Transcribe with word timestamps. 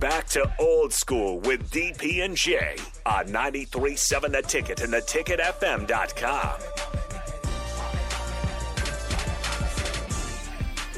Back 0.00 0.26
to 0.28 0.52
old 0.58 0.92
school 0.92 1.40
with 1.40 1.70
DP 1.70 2.22
and 2.22 2.36
J 2.36 2.76
on 3.06 3.28
93.7 3.28 4.30
The 4.30 4.42
Ticket 4.42 4.82
and 4.82 4.92
theticketfm.com. 4.92 6.60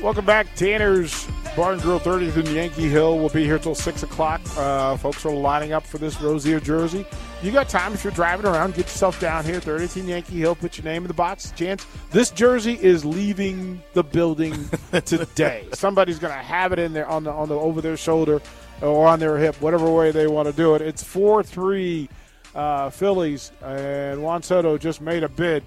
Welcome 0.02 0.24
back, 0.24 0.52
Tanner's 0.56 1.28
Barn 1.54 1.74
and 1.74 1.82
Grill 1.82 2.00
30th 2.00 2.44
in 2.44 2.54
Yankee 2.54 2.88
Hill. 2.88 3.18
We'll 3.18 3.28
be 3.28 3.44
here 3.44 3.60
till 3.60 3.76
6 3.76 4.02
o'clock. 4.02 4.40
Uh, 4.56 4.96
folks 4.96 5.24
are 5.24 5.32
lining 5.32 5.72
up 5.72 5.86
for 5.86 5.98
this 5.98 6.20
Rosier 6.20 6.58
jersey. 6.58 7.06
You 7.40 7.52
got 7.52 7.68
time 7.68 7.94
if 7.94 8.02
you're 8.02 8.12
driving 8.12 8.46
around, 8.46 8.74
get 8.74 8.86
yourself 8.86 9.20
down 9.20 9.44
here, 9.44 9.60
30th 9.60 9.96
in 9.96 10.08
Yankee 10.08 10.38
Hill, 10.38 10.56
put 10.56 10.76
your 10.76 10.84
name 10.84 11.04
in 11.04 11.08
the 11.08 11.14
box. 11.14 11.52
Chance, 11.52 11.86
this 12.10 12.32
jersey 12.32 12.76
is 12.82 13.04
leaving 13.04 13.80
the 13.92 14.02
building 14.02 14.68
today. 15.04 15.68
Somebody's 15.72 16.18
going 16.18 16.34
to 16.34 16.42
have 16.42 16.72
it 16.72 16.80
in 16.80 16.92
there 16.92 17.06
on 17.06 17.22
the, 17.22 17.30
on 17.30 17.48
the 17.48 17.54
over 17.54 17.80
their 17.80 17.96
shoulder 17.96 18.42
or 18.82 19.06
on 19.08 19.18
their 19.20 19.36
hip, 19.38 19.60
whatever 19.60 19.90
way 19.90 20.10
they 20.10 20.26
want 20.26 20.46
to 20.48 20.52
do 20.52 20.74
it. 20.74 20.82
It's 20.82 21.02
4 21.02 21.42
3 21.42 22.08
uh, 22.54 22.90
Phillies, 22.90 23.52
and 23.62 24.22
Juan 24.22 24.42
Soto 24.42 24.78
just 24.78 25.00
made 25.00 25.22
a 25.22 25.28
bid. 25.28 25.62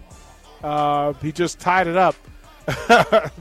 Uh, 0.63 1.13
he 1.13 1.31
just 1.31 1.59
tied 1.59 1.87
it 1.87 1.97
up. 1.97 2.15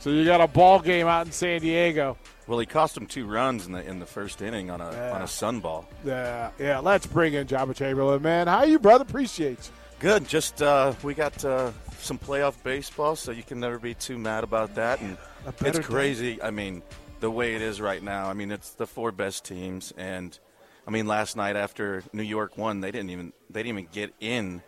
so 0.00 0.10
you 0.10 0.24
got 0.24 0.40
a 0.40 0.46
ball 0.46 0.80
game 0.80 1.06
out 1.06 1.26
in 1.26 1.32
San 1.32 1.60
Diego. 1.60 2.16
Well, 2.46 2.58
he 2.58 2.66
cost 2.66 2.96
him 2.96 3.06
two 3.06 3.26
runs 3.26 3.66
in 3.66 3.72
the 3.72 3.84
in 3.84 3.98
the 3.98 4.06
first 4.06 4.40
inning 4.40 4.70
on 4.70 4.80
a 4.80 4.92
Yeah. 4.92 5.12
on 5.12 5.22
a 5.22 5.26
sun 5.26 5.60
ball. 5.60 5.88
Yeah, 6.04 6.50
yeah. 6.60 6.78
Let's 6.78 7.06
bring 7.06 7.34
in 7.34 7.46
Joba 7.48 7.74
Chamberlain, 7.74 8.22
man. 8.22 8.46
How 8.46 8.62
you, 8.64 8.78
brother? 8.78 9.02
Appreciate 9.02 9.58
you. 9.66 9.72
Good. 9.98 10.28
Just 10.28 10.62
uh, 10.62 10.92
we 11.02 11.14
got 11.14 11.44
uh, 11.44 11.72
some 11.98 12.18
playoff 12.18 12.54
baseball, 12.62 13.16
so 13.16 13.32
you 13.32 13.42
can 13.42 13.58
never 13.58 13.78
be 13.78 13.94
too 13.94 14.16
mad 14.18 14.44
about 14.44 14.74
that. 14.76 15.00
And 15.00 15.16
it's 15.60 15.78
crazy. 15.80 16.40
I 16.40 16.50
mean, 16.50 16.82
the 17.26 17.30
way 17.32 17.56
it 17.56 17.60
is 17.60 17.80
right 17.80 18.04
now. 18.04 18.30
I 18.30 18.34
mean, 18.34 18.52
it's 18.52 18.70
the 18.70 18.86
four 18.86 19.10
best 19.10 19.44
teams, 19.44 19.92
and 19.96 20.38
I 20.86 20.92
mean, 20.92 21.08
last 21.08 21.34
night 21.36 21.56
after 21.56 22.04
New 22.12 22.22
York 22.22 22.56
won, 22.56 22.80
they 22.80 22.92
didn't 22.92 23.10
even 23.10 23.32
they 23.50 23.64
didn't 23.64 23.80
even 23.80 23.90
get 23.92 24.14
in 24.20 24.62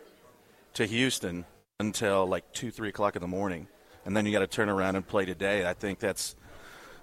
to 0.73 0.85
Houston 0.85 1.45
until 1.79 2.25
like 2.25 2.51
two 2.51 2.69
three 2.69 2.89
o'clock 2.89 3.15
in 3.15 3.21
the 3.21 3.29
morning, 3.29 3.69
and 4.03 4.13
then 4.13 4.25
you 4.25 4.33
got 4.33 4.39
to 4.39 4.47
turn 4.47 4.67
around 4.67 4.97
and 4.97 5.07
play 5.07 5.23
today. 5.23 5.65
I 5.65 5.71
think 5.71 5.99
that's 5.99 6.35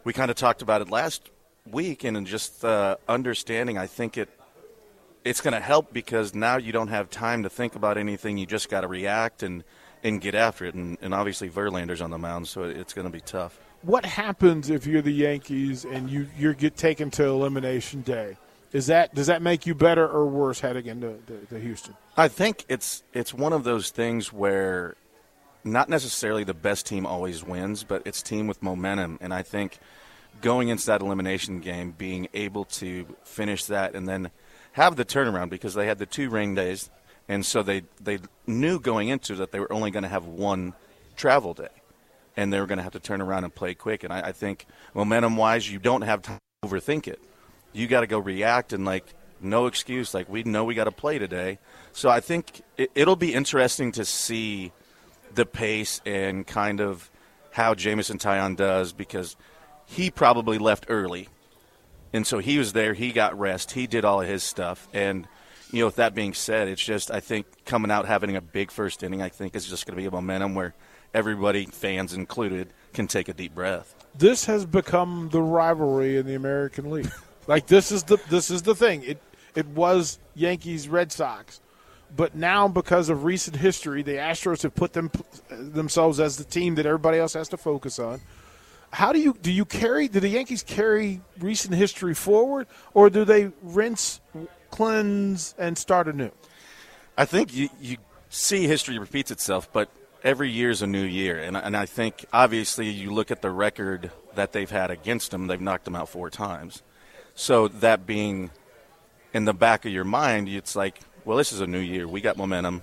we 0.05 0.13
kind 0.13 0.31
of 0.31 0.37
talked 0.37 0.61
about 0.61 0.83
it 0.83 0.91
last 0.91 1.31
week, 1.65 2.05
and 2.05 2.27
just 2.27 2.63
uh, 2.63 2.97
understanding, 3.09 3.79
I 3.79 3.87
think 3.87 4.19
it 4.19 4.29
it's 5.25 5.41
going 5.41 5.55
to 5.55 5.61
help 5.61 5.91
because 5.91 6.35
now 6.35 6.59
you 6.59 6.73
don't 6.73 6.89
have 6.89 7.09
time 7.09 7.45
to 7.45 7.49
think 7.49 7.77
about 7.77 7.97
anything. 7.97 8.37
You 8.37 8.45
just 8.45 8.69
got 8.69 8.83
to 8.83 8.89
react 8.89 9.43
and, 9.43 9.65
and 10.05 10.21
get 10.21 10.35
after 10.35 10.67
it. 10.67 10.75
And, 10.75 10.99
and 11.01 11.15
obviously 11.15 11.49
Verlander's 11.49 12.03
on 12.03 12.11
the 12.11 12.19
mound, 12.19 12.47
so 12.47 12.65
it's 12.65 12.93
going 12.93 13.07
to 13.07 13.13
be 13.13 13.23
tough. 13.23 13.59
What 13.87 14.05
happens 14.05 14.69
if 14.69 14.85
you're 14.85 15.01
the 15.01 15.13
Yankees 15.13 15.85
and 15.85 16.11
you 16.11 16.27
you 16.37 16.55
get 16.55 16.77
taken 16.77 17.09
to 17.13 17.25
elimination 17.25 18.03
day? 18.03 18.37
Is 18.73 18.89
that 18.89 19.15
does 19.15 19.29
that 19.29 19.43
make 19.43 19.65
you 19.65 19.77
better 19.77 20.05
or 20.05 20.27
worse 20.27 20.59
heading 20.59 20.87
into 20.87 21.15
the, 21.27 21.37
to 21.55 21.61
Houston? 21.61 21.95
I 22.17 22.27
think 22.27 22.65
it's 22.69 23.05
it's 23.13 23.33
one 23.33 23.53
of 23.53 23.63
those 23.63 23.91
things 23.91 24.33
where 24.33 24.97
not 25.63 25.89
necessarily 25.89 26.43
the 26.43 26.53
best 26.53 26.85
team 26.85 27.07
always 27.07 27.45
wins, 27.45 27.85
but 27.85 28.03
it's 28.05 28.23
team 28.23 28.49
with 28.49 28.61
momentum. 28.61 29.19
And 29.21 29.33
I 29.33 29.43
think 29.43 29.79
going 30.41 30.67
into 30.67 30.85
that 30.87 31.01
elimination 31.01 31.61
game, 31.61 31.93
being 31.93 32.27
able 32.35 32.65
to 32.65 33.07
finish 33.23 33.67
that 33.67 33.95
and 33.95 34.09
then 34.09 34.33
have 34.73 34.97
the 34.97 35.05
turnaround 35.05 35.49
because 35.49 35.75
they 35.75 35.87
had 35.87 35.99
the 35.99 36.07
two 36.07 36.29
rain 36.29 36.57
days, 36.57 36.91
and 37.29 37.47
so 37.47 37.63
they 37.63 37.83
they 38.01 38.19
knew 38.49 38.81
going 38.81 39.11
into 39.11 39.37
that 39.37 39.53
they 39.53 39.61
were 39.61 39.73
only 39.73 39.93
going 39.93 40.03
to 40.03 40.09
have 40.09 40.27
one 40.27 40.75
travel 41.17 41.55
day, 41.55 41.69
and 42.37 42.53
they're 42.53 42.67
going 42.67 42.79
to 42.79 42.83
have 42.83 42.93
to 42.93 43.01
turn 43.01 43.21
around 43.21 43.45
and 43.45 43.55
play 43.55 43.75
quick. 43.75 44.05
And 44.05 44.13
I, 44.13 44.29
I 44.29 44.33
think 44.33 44.67
momentum 44.95 45.37
wise, 45.37 45.71
you 45.71 45.79
don't 45.79 46.03
have 46.03 46.23
time 46.23 46.39
to 46.63 46.69
overthink 46.69 47.09
it. 47.09 47.21
You 47.73 47.87
got 47.87 48.01
to 48.01 48.07
go 48.07 48.19
react 48.19 48.73
and 48.73 48.85
like 48.85 49.05
no 49.41 49.67
excuse. 49.67 50.15
Like 50.15 50.29
we 50.29 50.43
know 50.43 50.65
we 50.65 50.75
got 50.75 50.85
to 50.85 50.93
play 50.93 51.19
today. 51.19 51.59
So 51.93 52.09
I 52.09 52.21
think 52.21 52.63
it, 52.77 52.91
it'll 52.95 53.17
be 53.17 53.35
interesting 53.35 53.93
to 53.93 54.05
see 54.05 54.73
the 55.35 55.47
pace 55.47 56.01
and 56.07 56.47
kind 56.47 56.81
of 56.81 57.11
how 57.53 57.75
Jameson 57.75 58.19
Taillon 58.19 58.57
does 58.57 58.93
because 58.93 59.37
he 59.87 60.11
probably 60.11 60.59
left 60.59 60.87
early. 60.89 61.29
And 62.13 62.27
so 62.27 62.39
he 62.39 62.59
was 62.59 62.73
there, 62.73 62.95
he 62.95 63.13
got 63.13 63.39
rest, 63.39 63.73
he 63.73 63.87
did 63.87 64.05
all 64.05 64.23
of 64.23 64.29
his 64.29 64.43
stuff. 64.43 64.89
And, 64.93 65.27
you 65.71 65.81
know, 65.81 65.87
with 65.87 65.97
that 65.97 66.15
being 66.15 66.35
said, 66.35 66.69
it's 66.69 66.85
just, 66.85 67.11
I 67.11 67.21
think, 67.21 67.47
coming 67.65 67.91
out 67.91 68.07
having 68.07 68.37
a 68.37 68.41
big 68.41 68.71
first 68.71 69.03
inning, 69.03 69.21
I 69.21 69.29
think 69.29 69.55
is 69.55 69.67
just 69.67 69.87
going 69.87 69.97
to 69.97 70.01
be 70.01 70.07
a 70.07 70.11
momentum 70.11 70.55
where 70.55 70.75
everybody, 71.17 71.65
fans 71.65 72.13
included, 72.13 72.69
can 72.93 73.07
take 73.09 73.29
a 73.29 73.33
deep 73.33 73.55
breath. 73.55 73.95
This 74.15 74.45
has 74.45 74.67
become 74.67 75.31
the 75.33 75.41
rivalry 75.41 76.19
in 76.19 76.27
the 76.27 76.35
American 76.35 76.91
League. 76.91 77.11
like 77.47 77.67
this 77.67 77.91
is 77.91 78.05
the 78.05 78.19
this 78.29 78.51
is 78.51 78.63
the 78.63 78.75
thing. 78.75 79.03
It 79.03 79.21
it 79.55 79.67
was 79.69 80.19
Yankees 80.35 80.89
Red 80.89 81.11
Sox, 81.11 81.61
but 82.15 82.35
now 82.35 82.69
because 82.69 83.09
of 83.09 83.25
recent 83.25 83.57
history, 83.57 84.03
the 84.03 84.17
Astros 84.17 84.63
have 84.63 84.75
put 84.75 84.93
them 84.93 85.11
themselves 85.49 86.21
as 86.21 86.37
the 86.37 86.45
team 86.45 86.75
that 86.75 86.85
everybody 86.85 87.19
else 87.19 87.33
has 87.33 87.49
to 87.49 87.57
focus 87.57 87.99
on. 87.99 88.21
How 88.91 89.13
do 89.13 89.19
you 89.19 89.37
do 89.41 89.51
you 89.51 89.65
carry 89.65 90.09
do 90.09 90.21
the 90.21 90.29
Yankees 90.29 90.63
carry 90.63 91.23
recent 91.39 91.75
history 91.75 92.15
forward 92.15 92.67
or 92.93 93.09
do 93.09 93.25
they 93.25 93.51
rinse, 93.63 94.21
cleanse 94.71 95.55
and 95.59 95.77
start 95.77 96.09
anew? 96.09 96.31
I 97.19 97.25
think 97.25 97.55
you, 97.55 97.71
you 97.81 97.97
see 98.29 98.67
history 98.67 98.99
repeats 98.99 99.31
itself, 99.31 99.73
but 99.73 99.91
every 100.27 100.51
year 100.51 100.71
is 100.71 100.83
a 100.83 100.87
new 100.89 101.05
year. 101.05 101.39
And, 101.39 101.57
and 101.57 101.77
I 101.77 101.87
think, 101.87 102.27
obviously, 102.33 102.91
you 102.91 103.13
look 103.15 103.31
at 103.31 103.43
the 103.43 103.51
record 103.51 104.11
that 104.35 104.53
they've 104.53 104.69
had 104.71 104.91
against 104.91 105.31
them, 105.31 105.47
they've 105.47 105.61
knocked 105.61 105.85
them 105.85 105.95
out 105.95 106.09
four 106.09 106.29
times. 106.31 106.83
So, 107.37 107.69
that 107.69 108.07
being 108.07 108.51
in 109.33 109.45
the 109.45 109.55
back 109.55 109.85
of 109.87 109.93
your 109.93 110.05
mind, 110.05 110.49
it's 110.49 110.75
like, 110.75 111.01
well, 111.25 111.39
this 111.39 111.53
is 111.53 111.61
a 111.61 111.67
new 111.67 111.79
year. 111.79 112.09
We 112.09 112.21
got 112.21 112.37
momentum. 112.37 112.83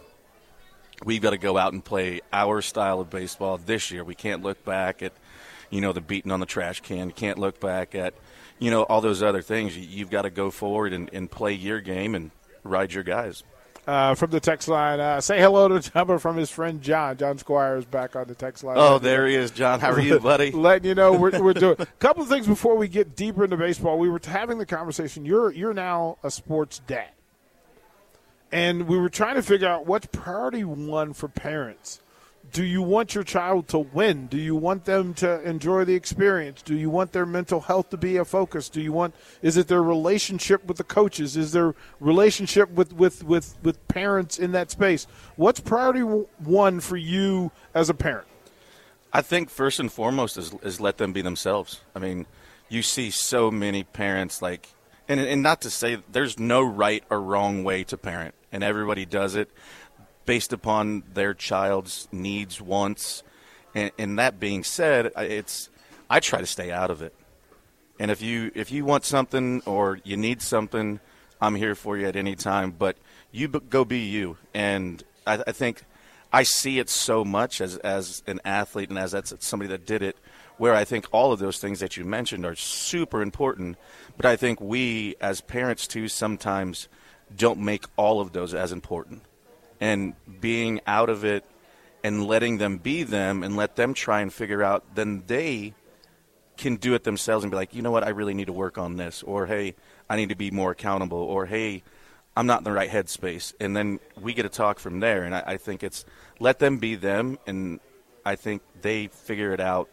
We've 1.03 1.21
got 1.21 1.31
to 1.31 1.37
go 1.37 1.57
out 1.57 1.73
and 1.73 1.83
play 1.83 2.21
our 2.31 2.61
style 2.61 3.01
of 3.01 3.09
baseball 3.09 3.57
this 3.57 3.91
year. 3.91 4.05
We 4.05 4.15
can't 4.15 4.41
look 4.41 4.63
back 4.63 5.03
at, 5.03 5.11
you 5.69 5.81
know, 5.81 5.91
the 5.91 6.01
beating 6.01 6.31
on 6.31 6.39
the 6.39 6.45
trash 6.45 6.79
can. 6.79 7.11
Can't 7.11 7.37
look 7.37 7.59
back 7.59 7.93
at, 7.93 8.13
you 8.57 8.71
know, 8.71 8.83
all 8.83 9.01
those 9.01 9.21
other 9.21 9.41
things. 9.41 9.75
You- 9.77 9.87
You've 9.89 10.09
got 10.09 10.21
to 10.21 10.29
go 10.29 10.49
forward 10.49 10.93
and, 10.93 11.09
and 11.11 11.29
play 11.29 11.51
your 11.53 11.81
game 11.81 12.15
and 12.15 12.31
ride 12.63 12.93
your 12.93 13.03
guys. 13.03 13.43
Uh, 13.85 14.15
from 14.15 14.31
the 14.31 14.39
text 14.39 14.69
line, 14.69 15.01
uh, 15.01 15.19
say 15.19 15.41
hello 15.41 15.67
to 15.67 15.91
Jumbo 15.91 16.17
from 16.17 16.37
his 16.37 16.49
friend 16.49 16.81
John. 16.81 17.17
John 17.17 17.37
Squire 17.37 17.75
is 17.75 17.83
back 17.83 18.15
on 18.15 18.27
the 18.29 18.35
text 18.35 18.63
line. 18.63 18.77
Oh, 18.79 18.97
there 18.97 19.27
he 19.27 19.35
is, 19.35 19.51
John. 19.51 19.81
How 19.81 19.91
are 19.91 19.99
you, 19.99 20.19
buddy? 20.21 20.51
Letting 20.51 20.87
you 20.87 20.95
know 20.95 21.11
we're, 21.11 21.37
we're 21.41 21.53
doing 21.53 21.75
a 21.77 21.85
couple 21.99 22.23
of 22.23 22.29
things 22.29 22.47
before 22.47 22.77
we 22.77 22.87
get 22.87 23.13
deeper 23.13 23.43
into 23.43 23.57
baseball. 23.57 23.99
We 23.99 24.09
were 24.09 24.21
having 24.23 24.57
the 24.57 24.65
conversation. 24.65 25.25
You're 25.25 25.51
you're 25.51 25.73
now 25.73 26.17
a 26.23 26.31
sports 26.31 26.79
dad, 26.87 27.09
and 28.53 28.87
we 28.87 28.97
were 28.97 29.09
trying 29.09 29.35
to 29.35 29.43
figure 29.43 29.67
out 29.67 29.85
what's 29.85 30.05
priority 30.05 30.63
one 30.63 31.11
for 31.11 31.27
parents. 31.27 31.99
Do 32.53 32.63
you 32.63 32.83
want 32.83 33.15
your 33.15 33.23
child 33.23 33.67
to 33.69 33.79
win? 33.79 34.27
Do 34.27 34.37
you 34.37 34.55
want 34.55 34.85
them 34.85 35.15
to 35.15 35.41
enjoy 35.41 35.85
the 35.85 35.95
experience? 35.95 36.61
Do 36.61 36.75
you 36.75 36.87
want 36.87 37.11
their 37.11 37.25
mental 37.25 37.61
health 37.61 37.89
to 37.89 37.97
be 37.97 38.17
a 38.17 38.25
focus? 38.25 38.69
Do 38.69 38.79
you 38.79 38.93
want 38.93 39.15
is 39.41 39.57
it 39.57 39.67
their 39.67 39.81
relationship 39.81 40.63
with 40.65 40.77
the 40.77 40.83
coaches? 40.83 41.35
Is 41.35 41.51
their 41.51 41.73
relationship 41.99 42.69
with 42.69 42.93
with 42.93 43.23
with, 43.23 43.55
with 43.63 43.87
parents 43.87 44.37
in 44.37 44.51
that 44.51 44.69
space? 44.69 45.07
What's 45.35 45.59
priority 45.59 46.01
one 46.01 46.79
for 46.79 46.95
you 46.95 47.51
as 47.73 47.89
a 47.89 47.95
parent? 47.95 48.27
I 49.11 49.23
think 49.23 49.49
first 49.49 49.79
and 49.79 49.91
foremost 49.91 50.37
is, 50.37 50.53
is 50.61 50.79
let 50.79 50.97
them 50.97 51.11
be 51.11 51.23
themselves. 51.23 51.81
I 51.95 51.99
mean, 51.99 52.27
you 52.69 52.83
see 52.83 53.09
so 53.09 53.49
many 53.49 53.83
parents 53.83 54.43
like, 54.43 54.69
and, 55.07 55.19
and 55.19 55.41
not 55.41 55.61
to 55.61 55.71
say 55.71 55.97
there's 56.11 56.37
no 56.37 56.61
right 56.61 57.03
or 57.09 57.19
wrong 57.19 57.63
way 57.63 57.83
to 57.85 57.97
parent, 57.97 58.35
and 58.51 58.63
everybody 58.63 59.05
does 59.05 59.35
it 59.35 59.49
based 60.25 60.53
upon 60.53 61.03
their 61.13 61.33
child's 61.33 62.07
needs, 62.11 62.61
wants, 62.61 63.23
and, 63.75 63.91
and 63.97 64.19
that 64.19 64.39
being 64.39 64.63
said, 64.63 65.11
it's 65.17 65.69
I 66.09 66.19
try 66.19 66.39
to 66.39 66.45
stay 66.45 66.71
out 66.71 66.91
of 66.91 67.01
it. 67.01 67.13
And 67.99 68.11
if 68.11 68.21
you 68.21 68.51
if 68.55 68.71
you 68.71 68.85
want 68.85 69.05
something 69.05 69.61
or 69.65 69.99
you 70.03 70.17
need 70.17 70.41
something, 70.41 70.99
I'm 71.41 71.55
here 71.55 71.75
for 71.75 71.97
you 71.97 72.07
at 72.07 72.15
any 72.15 72.35
time. 72.35 72.71
But 72.71 72.97
you 73.31 73.47
go 73.47 73.85
be 73.85 73.99
you. 73.99 74.37
And 74.53 75.03
I, 75.25 75.43
I 75.47 75.51
think 75.51 75.83
I 76.31 76.43
see 76.43 76.79
it 76.79 76.89
so 76.89 77.23
much 77.23 77.61
as 77.61 77.77
as 77.77 78.23
an 78.27 78.41
athlete 78.45 78.89
and 78.89 78.97
as 78.97 79.11
that's 79.11 79.33
somebody 79.45 79.69
that 79.69 79.85
did 79.85 80.01
it, 80.01 80.17
where 80.57 80.73
I 80.73 80.85
think 80.85 81.07
all 81.11 81.31
of 81.31 81.39
those 81.39 81.59
things 81.59 81.79
that 81.79 81.97
you 81.97 82.05
mentioned 82.05 82.45
are 82.45 82.55
super 82.55 83.21
important. 83.21 83.77
But 84.17 84.25
I 84.25 84.35
think 84.35 84.59
we, 84.61 85.15
as 85.21 85.41
parents, 85.41 85.87
too, 85.87 86.07
sometimes 86.07 86.87
don't 87.35 87.59
make 87.59 87.85
all 87.95 88.21
of 88.21 88.33
those 88.33 88.53
as 88.53 88.71
important. 88.71 89.23
And 89.83 90.13
being 90.39 90.79
out 90.87 91.09
of 91.09 91.25
it 91.25 91.43
and 92.05 92.25
letting 92.25 92.57
them 92.57 92.77
be 92.77 93.03
them 93.03 93.43
and 93.43 93.57
let 93.57 93.75
them 93.75 93.93
try 93.93 94.21
and 94.21 94.31
figure 94.31 94.63
out, 94.63 94.95
then 94.95 95.23
they 95.27 95.73
can 96.55 96.77
do 96.77 96.93
it 96.93 97.03
themselves 97.03 97.43
and 97.43 97.51
be 97.51 97.57
like, 97.57 97.75
you 97.75 97.81
know 97.81 97.91
what, 97.91 98.05
I 98.05 98.11
really 98.11 98.33
need 98.33 98.47
to 98.47 98.53
work 98.53 98.77
on 98.77 98.95
this. 98.95 99.23
Or, 99.23 99.45
hey, 99.45 99.75
I 100.09 100.15
need 100.15 100.29
to 100.29 100.35
be 100.35 100.51
more 100.51 100.71
accountable. 100.71 101.17
Or, 101.17 101.47
hey, 101.47 101.83
I'm 102.37 102.45
not 102.45 102.59
in 102.59 102.63
the 102.63 102.71
right 102.71 102.89
headspace. 102.89 103.53
And 103.59 103.75
then 103.75 103.99
we 104.21 104.33
get 104.33 104.43
to 104.43 104.49
talk 104.49 104.79
from 104.79 105.01
there. 105.01 105.23
And 105.23 105.35
I, 105.35 105.43
I 105.45 105.57
think 105.57 105.83
it's 105.83 106.05
let 106.39 106.59
them 106.59 106.77
be 106.77 106.95
them. 106.95 107.37
And 107.45 107.81
I 108.25 108.37
think 108.37 108.61
they 108.81 109.07
figure 109.07 109.51
it 109.51 109.59
out 109.59 109.89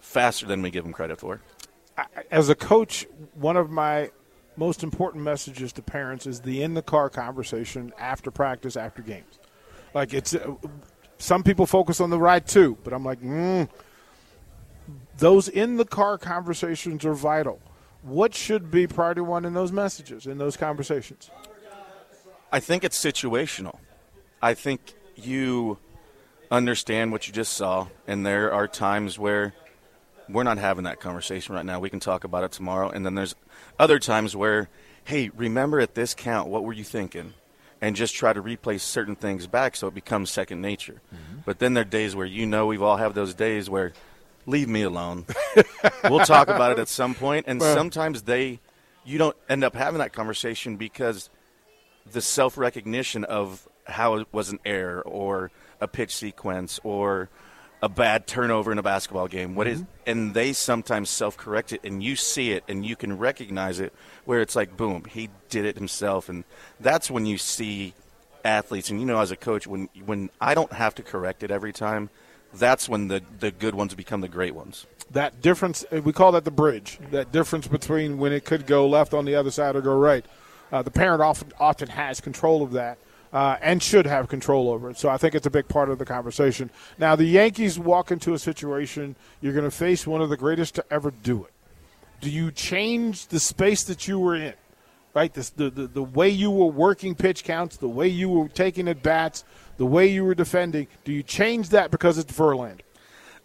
faster 0.00 0.46
than 0.46 0.62
we 0.62 0.70
give 0.70 0.84
them 0.84 0.92
credit 0.92 1.18
for. 1.18 1.40
As 2.30 2.48
a 2.50 2.54
coach, 2.54 3.04
one 3.34 3.56
of 3.56 3.68
my 3.68 4.12
most 4.56 4.82
important 4.82 5.24
messages 5.24 5.72
to 5.74 5.82
parents 5.82 6.26
is 6.26 6.40
the 6.40 6.62
in 6.62 6.74
the 6.74 6.82
car 6.82 7.08
conversation 7.08 7.92
after 7.98 8.30
practice, 8.30 8.76
after 8.76 9.02
games. 9.02 9.38
Like 9.94 10.14
it's 10.14 10.34
uh, 10.34 10.54
some 11.18 11.42
people 11.42 11.66
focus 11.66 12.00
on 12.00 12.10
the 12.10 12.18
ride 12.18 12.46
too, 12.46 12.76
but 12.84 12.92
I'm 12.92 13.04
like, 13.04 13.20
mm, 13.20 13.68
those 15.18 15.48
in 15.48 15.76
the 15.76 15.84
car 15.84 16.18
conversations 16.18 17.04
are 17.04 17.14
vital. 17.14 17.60
What 18.02 18.34
should 18.34 18.70
be 18.70 18.86
priority 18.86 19.20
one 19.20 19.44
in 19.44 19.54
those 19.54 19.70
messages, 19.70 20.26
in 20.26 20.38
those 20.38 20.56
conversations? 20.56 21.30
I 22.50 22.60
think 22.60 22.84
it's 22.84 23.02
situational. 23.02 23.78
I 24.42 24.54
think 24.54 24.94
you 25.14 25.78
understand 26.50 27.12
what 27.12 27.28
you 27.28 27.32
just 27.32 27.54
saw, 27.54 27.86
and 28.06 28.26
there 28.26 28.52
are 28.52 28.66
times 28.66 29.18
where 29.18 29.54
we're 30.28 30.42
not 30.42 30.58
having 30.58 30.84
that 30.84 31.00
conversation 31.00 31.54
right 31.54 31.64
now. 31.64 31.80
We 31.80 31.90
can 31.90 32.00
talk 32.00 32.24
about 32.24 32.44
it 32.44 32.52
tomorrow. 32.52 32.88
And 32.90 33.04
then 33.04 33.14
there's 33.14 33.34
other 33.78 33.98
times 33.98 34.36
where, 34.36 34.68
hey, 35.04 35.30
remember 35.34 35.80
at 35.80 35.94
this 35.94 36.14
count, 36.14 36.48
what 36.48 36.64
were 36.64 36.72
you 36.72 36.84
thinking? 36.84 37.34
And 37.80 37.96
just 37.96 38.14
try 38.14 38.32
to 38.32 38.40
replace 38.40 38.84
certain 38.84 39.16
things 39.16 39.46
back 39.46 39.74
so 39.74 39.88
it 39.88 39.94
becomes 39.94 40.30
second 40.30 40.60
nature. 40.60 41.00
Mm-hmm. 41.12 41.40
But 41.44 41.58
then 41.58 41.74
there 41.74 41.82
are 41.82 41.84
days 41.84 42.14
where 42.14 42.26
you 42.26 42.46
know 42.46 42.66
we've 42.66 42.82
all 42.82 42.96
have 42.96 43.14
those 43.14 43.34
days 43.34 43.68
where, 43.68 43.92
leave 44.46 44.68
me 44.68 44.82
alone. 44.82 45.26
we'll 46.04 46.24
talk 46.24 46.48
about 46.48 46.72
it 46.72 46.78
at 46.78 46.88
some 46.88 47.14
point. 47.14 47.46
And 47.48 47.60
well, 47.60 47.74
sometimes 47.74 48.22
they, 48.22 48.60
you 49.04 49.18
don't 49.18 49.36
end 49.48 49.64
up 49.64 49.74
having 49.74 49.98
that 49.98 50.12
conversation 50.12 50.76
because 50.76 51.28
the 52.10 52.20
self 52.20 52.56
recognition 52.56 53.24
of 53.24 53.68
how 53.84 54.14
it 54.14 54.26
was 54.32 54.50
an 54.50 54.60
error 54.64 55.02
or 55.02 55.50
a 55.80 55.88
pitch 55.88 56.14
sequence 56.14 56.78
or 56.84 57.28
a 57.82 57.88
bad 57.88 58.28
turnover 58.28 58.70
in 58.70 58.78
a 58.78 58.82
basketball 58.82 59.26
game. 59.26 59.56
What 59.56 59.66
mm-hmm. 59.66 59.82
is, 59.82 59.86
and 60.06 60.32
they 60.32 60.52
sometimes 60.52 61.10
self-correct 61.10 61.72
it, 61.72 61.80
and 61.82 62.02
you 62.02 62.14
see 62.14 62.52
it, 62.52 62.62
and 62.68 62.86
you 62.86 62.94
can 62.94 63.18
recognize 63.18 63.80
it. 63.80 63.92
Where 64.24 64.40
it's 64.40 64.54
like, 64.54 64.76
boom, 64.76 65.04
he 65.04 65.30
did 65.50 65.64
it 65.64 65.76
himself, 65.76 66.28
and 66.28 66.44
that's 66.78 67.10
when 67.10 67.26
you 67.26 67.38
see 67.38 67.92
athletes. 68.44 68.88
And 68.88 69.00
you 69.00 69.06
know, 69.06 69.18
as 69.18 69.32
a 69.32 69.36
coach, 69.36 69.66
when 69.66 69.88
when 70.04 70.30
I 70.40 70.54
don't 70.54 70.72
have 70.72 70.94
to 70.94 71.02
correct 71.02 71.42
it 71.42 71.50
every 71.50 71.72
time, 71.72 72.08
that's 72.54 72.88
when 72.88 73.08
the 73.08 73.22
the 73.40 73.50
good 73.50 73.74
ones 73.74 73.94
become 73.94 74.20
the 74.20 74.28
great 74.28 74.54
ones. 74.54 74.86
That 75.10 75.42
difference, 75.42 75.84
we 75.90 76.12
call 76.12 76.32
that 76.32 76.44
the 76.44 76.50
bridge. 76.52 76.98
That 77.10 77.32
difference 77.32 77.66
between 77.66 78.16
when 78.18 78.32
it 78.32 78.44
could 78.44 78.66
go 78.66 78.88
left 78.88 79.12
on 79.12 79.24
the 79.24 79.34
other 79.34 79.50
side 79.50 79.76
or 79.76 79.82
go 79.82 79.98
right. 79.98 80.24
Uh, 80.70 80.80
the 80.82 80.90
parent 80.90 81.20
often 81.20 81.52
often 81.58 81.88
has 81.88 82.20
control 82.20 82.62
of 82.62 82.72
that 82.72 82.96
uh, 83.32 83.56
and 83.62 83.82
should 83.82 84.06
have 84.06 84.28
control 84.28 84.68
over 84.68 84.90
it. 84.90 84.98
So 84.98 85.08
I 85.08 85.16
think 85.16 85.34
it's 85.34 85.46
a 85.46 85.50
big 85.50 85.68
part 85.68 85.88
of 85.88 85.98
the 85.98 86.04
conversation. 86.04 86.70
Now, 86.98 87.16
the 87.16 87.24
Yankees 87.24 87.78
walk 87.78 88.10
into 88.10 88.34
a 88.34 88.38
situation 88.38 89.16
you're 89.40 89.54
going 89.54 89.64
to 89.64 89.70
face 89.70 90.06
one 90.06 90.20
of 90.20 90.28
the 90.28 90.36
greatest 90.36 90.74
to 90.76 90.84
ever 90.90 91.10
do 91.10 91.44
it. 91.44 91.52
Do 92.20 92.30
you 92.30 92.52
change 92.52 93.26
the 93.28 93.40
space 93.40 93.82
that 93.84 94.06
you 94.06 94.18
were 94.18 94.36
in? 94.36 94.54
Right, 95.14 95.32
the, 95.34 95.68
the, 95.68 95.86
the 95.86 96.02
way 96.02 96.30
you 96.30 96.50
were 96.50 96.66
working 96.66 97.14
pitch 97.14 97.44
counts, 97.44 97.76
the 97.76 97.88
way 97.88 98.08
you 98.08 98.30
were 98.30 98.48
taking 98.48 98.88
at 98.88 99.02
bats, 99.02 99.44
the 99.76 99.84
way 99.84 100.06
you 100.06 100.24
were 100.24 100.34
defending. 100.34 100.86
Do 101.04 101.12
you 101.12 101.22
change 101.22 101.68
that 101.70 101.90
because 101.90 102.16
it's 102.16 102.32
Verlander? 102.32 102.80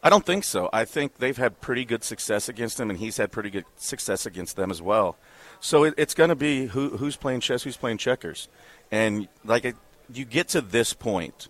I 0.07 0.09
don't 0.09 0.25
think 0.25 0.45
so. 0.45 0.69
I 0.71 0.86
think 0.86 1.18
they've 1.18 1.36
had 1.36 1.59
pretty 1.59 1.83
good 1.83 2.01
success 2.01 2.48
against 2.48 2.80
him, 2.80 2.89
and 2.89 2.98
he's 2.98 3.18
had 3.18 3.30
pretty 3.30 3.50
good 3.50 3.65
success 3.75 4.25
against 4.25 4.56
them 4.56 4.71
as 4.71 4.81
well. 4.81 5.18
So 5.59 5.83
it, 5.83 5.95
it's 5.98 6.13
going 6.13 6.30
to 6.30 6.36
be 6.36 6.68
who, 6.68 6.95
who's 6.95 7.18
playing 7.18 7.42
chess, 7.42 7.63
who's 7.63 7.75
playing 7.75 7.98
checkers. 7.98 8.48
And 8.89 9.27
like 9.44 9.75
you 10.13 10.24
get 10.24 10.48
to 10.50 10.62
this 10.62 10.94
point, 10.94 11.50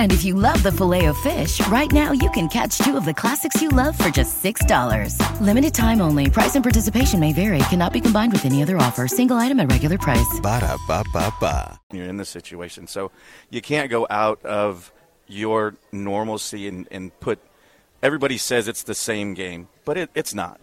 And 0.00 0.12
if 0.12 0.24
you 0.24 0.34
love 0.34 0.62
the 0.62 0.72
filet 0.72 1.04
of 1.12 1.16
fish, 1.18 1.60
right 1.68 1.92
now 1.92 2.10
you 2.12 2.30
can 2.30 2.48
catch 2.48 2.78
two 2.78 2.96
of 2.96 3.04
the 3.04 3.12
classics 3.12 3.60
you 3.60 3.68
love 3.68 3.98
for 3.98 4.08
just 4.08 4.42
$6. 4.42 5.40
Limited 5.42 5.74
time 5.74 6.00
only. 6.00 6.30
Price 6.30 6.54
and 6.54 6.64
participation 6.64 7.20
may 7.20 7.34
vary. 7.34 7.58
Cannot 7.68 7.92
be 7.92 8.00
combined 8.00 8.32
with 8.32 8.46
any 8.46 8.62
other 8.62 8.78
offer. 8.78 9.06
Single 9.06 9.36
item 9.36 9.60
at 9.60 9.70
regular 9.70 9.98
price. 9.98 10.40
Ba 10.42 10.60
da 10.60 10.78
ba 10.88 11.04
ba 11.12 11.30
ba. 11.38 11.78
You're 11.92 12.06
in 12.06 12.16
this 12.16 12.30
situation. 12.30 12.86
So 12.86 13.10
you 13.50 13.60
can't 13.60 13.90
go 13.90 14.06
out 14.08 14.42
of 14.42 14.90
your 15.28 15.74
normalcy 15.92 16.66
and, 16.66 16.88
and 16.90 17.12
put. 17.20 17.38
Everybody 18.02 18.38
says 18.38 18.68
it's 18.68 18.84
the 18.84 18.94
same 18.94 19.34
game, 19.34 19.68
but 19.84 19.98
it, 19.98 20.08
it's 20.14 20.34
not. 20.34 20.62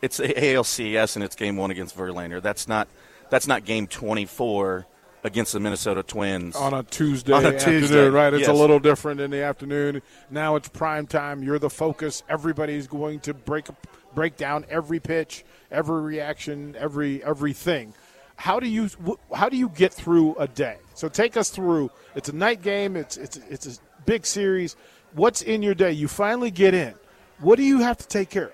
It's 0.00 0.16
the 0.16 0.28
ALCS 0.28 1.14
and 1.14 1.22
it's 1.22 1.36
game 1.36 1.58
one 1.58 1.70
against 1.70 1.94
Verlander. 1.94 2.40
That's 2.40 2.66
not. 2.66 2.88
That's 3.28 3.46
not 3.46 3.66
game 3.66 3.86
24 3.86 4.86
against 5.24 5.52
the 5.52 5.60
Minnesota 5.60 6.02
Twins 6.02 6.56
on 6.56 6.74
a 6.74 6.82
Tuesday, 6.82 7.32
on 7.32 7.44
a 7.46 7.52
Tuesday. 7.52 7.76
afternoon, 7.76 8.12
right? 8.12 8.34
It's 8.34 8.42
yes. 8.42 8.48
a 8.48 8.54
little 8.54 8.78
different 8.78 9.20
in 9.20 9.30
the 9.30 9.42
afternoon. 9.42 10.02
Now 10.30 10.56
it's 10.56 10.68
prime 10.68 11.06
time. 11.06 11.42
You're 11.42 11.58
the 11.58 11.70
focus. 11.70 12.22
Everybody's 12.28 12.86
going 12.86 13.20
to 13.20 13.34
break 13.34 13.68
break 14.14 14.36
down 14.36 14.64
every 14.68 15.00
pitch, 15.00 15.44
every 15.70 16.02
reaction, 16.02 16.76
every 16.78 17.22
everything. 17.24 17.94
How 18.36 18.58
do 18.58 18.68
you 18.68 18.88
how 19.34 19.48
do 19.48 19.56
you 19.56 19.68
get 19.68 19.92
through 19.92 20.34
a 20.36 20.48
day? 20.48 20.78
So 20.94 21.08
take 21.08 21.36
us 21.36 21.50
through. 21.50 21.90
It's 22.14 22.28
a 22.28 22.34
night 22.34 22.62
game. 22.62 22.96
It's 22.96 23.16
it's 23.16 23.36
it's 23.36 23.66
a 23.66 24.02
big 24.04 24.26
series. 24.26 24.76
What's 25.14 25.42
in 25.42 25.62
your 25.62 25.74
day? 25.74 25.92
You 25.92 26.08
finally 26.08 26.50
get 26.50 26.74
in. 26.74 26.94
What 27.38 27.56
do 27.56 27.62
you 27.62 27.80
have 27.80 27.98
to 27.98 28.06
take 28.06 28.30
care 28.30 28.46
of? 28.46 28.52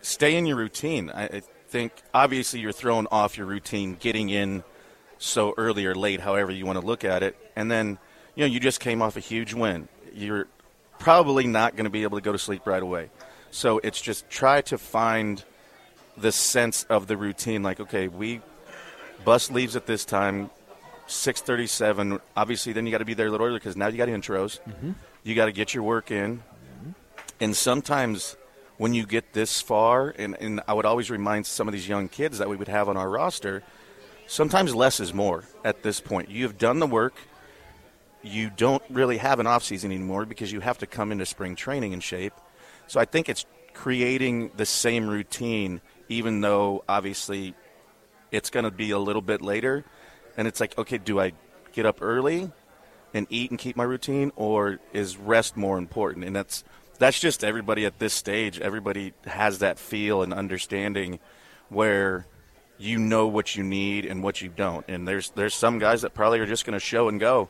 Stay 0.00 0.36
in 0.36 0.46
your 0.46 0.56
routine. 0.56 1.10
I 1.10 1.42
think 1.68 1.92
obviously 2.14 2.60
you're 2.60 2.72
thrown 2.72 3.08
off 3.10 3.36
your 3.36 3.46
routine 3.46 3.96
getting 3.98 4.30
in 4.30 4.62
so 5.18 5.54
early 5.56 5.86
or 5.86 5.94
late, 5.94 6.20
however 6.20 6.52
you 6.52 6.66
want 6.66 6.80
to 6.80 6.86
look 6.86 7.04
at 7.04 7.22
it. 7.22 7.36
And 7.56 7.70
then, 7.70 7.98
you 8.34 8.42
know, 8.42 8.52
you 8.52 8.60
just 8.60 8.80
came 8.80 9.02
off 9.02 9.16
a 9.16 9.20
huge 9.20 9.54
win. 9.54 9.88
You're 10.14 10.48
probably 10.98 11.46
not 11.46 11.76
going 11.76 11.84
to 11.84 11.90
be 11.90 12.02
able 12.02 12.18
to 12.18 12.22
go 12.22 12.32
to 12.32 12.38
sleep 12.38 12.66
right 12.66 12.82
away. 12.82 13.10
So 13.50 13.78
it's 13.78 14.00
just 14.00 14.28
try 14.28 14.60
to 14.62 14.78
find 14.78 15.42
the 16.16 16.32
sense 16.32 16.84
of 16.84 17.06
the 17.06 17.16
routine. 17.16 17.62
Like, 17.62 17.80
okay, 17.80 18.08
we 18.08 18.40
bus 19.24 19.50
leaves 19.50 19.76
at 19.76 19.86
this 19.86 20.04
time, 20.04 20.50
six 21.06 21.40
thirty-seven. 21.40 22.18
Obviously, 22.36 22.72
then 22.72 22.86
you 22.86 22.92
got 22.92 22.98
to 22.98 23.04
be 23.04 23.14
there 23.14 23.26
a 23.26 23.30
little 23.30 23.46
earlier 23.46 23.58
because 23.58 23.76
now 23.76 23.88
you 23.88 23.96
got 23.96 24.08
intros. 24.08 24.60
Mm-hmm. 24.60 24.92
You 25.24 25.34
got 25.34 25.46
to 25.46 25.52
get 25.52 25.74
your 25.74 25.82
work 25.82 26.10
in, 26.10 26.38
mm-hmm. 26.38 26.90
and 27.40 27.56
sometimes 27.56 28.36
when 28.78 28.92
you 28.94 29.06
get 29.06 29.32
this 29.32 29.60
far, 29.60 30.14
and, 30.18 30.36
and 30.38 30.60
I 30.68 30.74
would 30.74 30.84
always 30.84 31.10
remind 31.10 31.46
some 31.46 31.66
of 31.66 31.72
these 31.72 31.88
young 31.88 32.08
kids 32.08 32.38
that 32.38 32.48
we 32.48 32.56
would 32.56 32.68
have 32.68 32.88
on 32.88 32.96
our 32.96 33.08
roster 33.08 33.62
sometimes 34.26 34.74
less 34.74 35.00
is 35.00 35.14
more 35.14 35.44
at 35.64 35.82
this 35.82 36.00
point. 36.00 36.30
You 36.30 36.44
have 36.44 36.58
done 36.58 36.78
the 36.78 36.86
work. 36.86 37.14
You 38.22 38.50
don't 38.56 38.82
really 38.90 39.18
have 39.18 39.38
an 39.40 39.46
off 39.46 39.62
season 39.62 39.92
anymore 39.92 40.26
because 40.26 40.50
you 40.50 40.60
have 40.60 40.78
to 40.78 40.86
come 40.86 41.12
into 41.12 41.26
spring 41.26 41.54
training 41.54 41.92
in 41.92 42.00
shape. 42.00 42.34
So 42.86 43.00
I 43.00 43.04
think 43.04 43.28
it's 43.28 43.46
creating 43.72 44.50
the 44.56 44.66
same 44.66 45.08
routine, 45.08 45.80
even 46.08 46.40
though 46.40 46.84
obviously 46.88 47.54
it's 48.32 48.50
going 48.50 48.64
to 48.64 48.70
be 48.70 48.90
a 48.90 48.98
little 48.98 49.22
bit 49.22 49.42
later. 49.42 49.84
And 50.36 50.48
it's 50.48 50.60
like, 50.60 50.76
okay, 50.78 50.98
do 50.98 51.20
I 51.20 51.32
get 51.72 51.86
up 51.86 51.98
early 52.00 52.50
and 53.14 53.26
eat 53.30 53.50
and 53.50 53.58
keep 53.58 53.76
my 53.76 53.84
routine, 53.84 54.32
or 54.36 54.80
is 54.92 55.16
rest 55.16 55.56
more 55.56 55.78
important? 55.78 56.24
And 56.24 56.34
that's 56.34 56.64
that's 56.98 57.20
just 57.20 57.44
everybody 57.44 57.84
at 57.84 57.98
this 57.98 58.14
stage. 58.14 58.58
Everybody 58.60 59.12
has 59.26 59.60
that 59.60 59.78
feel 59.78 60.22
and 60.22 60.32
understanding 60.32 61.18
where 61.68 62.26
you 62.78 62.98
know 62.98 63.26
what 63.26 63.56
you 63.56 63.62
need 63.62 64.04
and 64.04 64.22
what 64.22 64.40
you 64.40 64.48
don't. 64.48 64.84
And 64.88 65.06
there's 65.06 65.30
there's 65.30 65.54
some 65.54 65.78
guys 65.78 66.02
that 66.02 66.14
probably 66.14 66.40
are 66.40 66.46
just 66.46 66.64
going 66.64 66.74
to 66.74 66.84
show 66.84 67.08
and 67.08 67.18
go, 67.18 67.48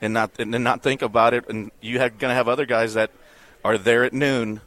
and 0.00 0.14
not 0.14 0.32
and 0.38 0.50
not 0.50 0.82
think 0.82 1.02
about 1.02 1.34
it. 1.34 1.48
And 1.48 1.70
you 1.80 2.00
are 2.00 2.10
going 2.10 2.30
to 2.30 2.34
have 2.34 2.48
other 2.48 2.66
guys 2.66 2.94
that 2.94 3.10
are 3.64 3.78
there 3.78 4.04
at 4.04 4.12
noon, 4.12 4.60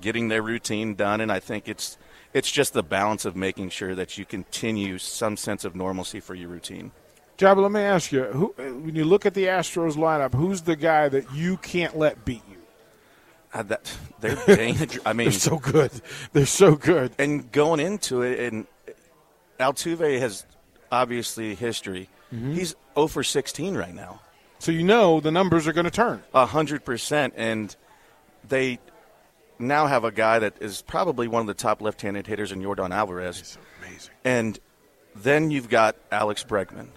getting 0.00 0.28
their 0.28 0.42
routine 0.42 0.94
done. 0.94 1.20
And 1.20 1.30
I 1.30 1.40
think 1.40 1.68
it's 1.68 1.98
it's 2.32 2.50
just 2.50 2.72
the 2.72 2.82
balance 2.82 3.24
of 3.24 3.36
making 3.36 3.70
sure 3.70 3.94
that 3.94 4.18
you 4.18 4.24
continue 4.24 4.98
some 4.98 5.36
sense 5.36 5.64
of 5.64 5.74
normalcy 5.76 6.20
for 6.20 6.34
your 6.34 6.48
routine. 6.48 6.90
Joba, 7.38 7.62
let 7.62 7.72
me 7.72 7.80
ask 7.80 8.12
you: 8.12 8.24
who, 8.24 8.54
when 8.56 8.94
you 8.94 9.04
look 9.04 9.26
at 9.26 9.34
the 9.34 9.46
Astros 9.46 9.94
lineup, 9.94 10.34
who's 10.34 10.62
the 10.62 10.76
guy 10.76 11.08
that 11.08 11.32
you 11.32 11.56
can't 11.58 11.96
let 11.96 12.24
beat 12.24 12.42
you? 12.48 12.58
Uh, 13.52 13.62
that, 13.62 13.96
they're 14.20 14.36
dangerous. 14.56 14.98
I 15.06 15.12
mean, 15.12 15.28
they're 15.28 15.38
so 15.38 15.58
good. 15.58 15.92
They're 16.32 16.46
so 16.46 16.74
good. 16.74 17.12
And 17.18 17.50
going 17.50 17.80
into 17.80 18.22
it, 18.22 18.52
and 18.52 18.66
Altuve 19.58 20.18
has 20.18 20.44
obviously 20.90 21.54
history. 21.54 22.08
Mm-hmm. 22.32 22.54
He's 22.54 22.74
0 22.94 23.08
for 23.08 23.22
16 23.22 23.76
right 23.76 23.94
now. 23.94 24.20
So 24.58 24.72
you 24.72 24.82
know 24.82 25.20
the 25.20 25.30
numbers 25.30 25.66
are 25.66 25.72
going 25.72 25.84
to 25.84 25.90
turn. 25.90 26.22
A 26.32 26.46
hundred 26.46 26.84
percent, 26.86 27.34
and 27.36 27.74
they 28.48 28.78
now 29.58 29.86
have 29.86 30.04
a 30.04 30.10
guy 30.10 30.38
that 30.38 30.54
is 30.60 30.80
probably 30.82 31.28
one 31.28 31.40
of 31.40 31.46
the 31.46 31.54
top 31.54 31.82
left-handed 31.82 32.26
hitters 32.26 32.50
in 32.50 32.62
Jordan 32.62 32.90
Alvarez. 32.90 33.38
He's 33.38 33.58
amazing. 33.82 34.14
And 34.24 34.58
then 35.14 35.50
you've 35.50 35.68
got 35.68 35.96
Alex 36.10 36.44
Bregman. 36.44 36.88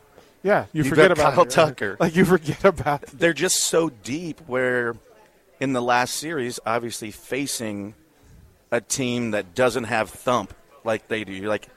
Yeah, 0.44 0.68
you 0.72 0.84
you've 0.84 0.88
forget 0.88 1.12
about 1.12 1.34
Kyle 1.34 1.44
it, 1.44 1.50
Tucker. 1.50 1.98
Like 2.00 2.16
you 2.16 2.24
forget 2.24 2.64
about. 2.64 3.04
It. 3.04 3.10
They're 3.20 3.34
just 3.34 3.66
so 3.66 3.90
deep. 3.90 4.40
Where 4.48 4.96
in 5.60 5.74
the 5.74 5.82
last 5.82 6.16
series, 6.16 6.62
obviously 6.66 7.12
facing 7.12 7.96
a 8.72 8.80
team 8.80 9.32
that 9.32 9.56
doesn't 9.56 9.86
have 9.86 10.10
thump 10.10 10.54
like 10.84 11.08
they 11.10 11.24
do. 11.24 11.34
You're 11.34 11.50
like, 11.50 11.68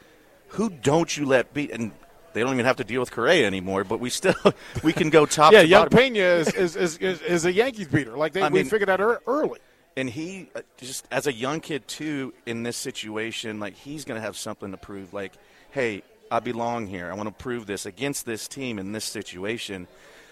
who 0.50 0.70
don't 0.70 1.16
you 1.16 1.26
let 1.26 1.52
beat? 1.52 1.70
And 1.70 1.92
they 2.32 2.40
don't 2.40 2.52
even 2.52 2.64
have 2.64 2.76
to 2.76 2.84
deal 2.84 3.00
with 3.00 3.10
Correa 3.10 3.46
anymore. 3.46 3.84
But 3.84 4.00
we 4.00 4.10
still 4.10 4.34
we 4.82 4.92
can 4.92 5.10
go 5.10 5.26
top. 5.26 5.52
yeah, 5.52 5.62
to 5.62 5.68
Young. 5.68 5.88
Pena 5.88 6.18
is, 6.18 6.52
is, 6.54 6.76
is, 6.76 6.98
is, 6.98 7.44
a 7.44 7.52
Yankees 7.52 7.88
beater. 7.88 8.16
Like 8.16 8.32
they, 8.32 8.42
I 8.42 8.48
we 8.48 8.60
mean, 8.60 8.70
figured 8.70 8.90
out 8.90 9.00
early. 9.00 9.60
And 9.96 10.08
he 10.08 10.48
uh, 10.54 10.60
just 10.78 11.06
as 11.10 11.26
a 11.26 11.32
young 11.32 11.60
kid 11.60 11.86
too 11.88 12.32
in 12.46 12.62
this 12.62 12.76
situation, 12.76 13.58
like 13.60 13.74
he's 13.74 14.04
going 14.04 14.18
to 14.18 14.22
have 14.22 14.36
something 14.36 14.70
to 14.70 14.76
prove. 14.76 15.12
Like, 15.12 15.32
hey, 15.70 16.02
I 16.30 16.40
belong 16.40 16.86
here. 16.86 17.10
I 17.10 17.14
want 17.14 17.28
to 17.28 17.42
prove 17.42 17.66
this 17.66 17.86
against 17.86 18.24
this 18.24 18.46
team 18.46 18.78
in 18.78 18.92
this 18.92 19.04
situation. 19.04 19.88